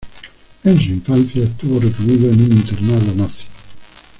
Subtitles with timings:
[0.63, 3.43] En su infancia, estuvo recluido en un internado nazi.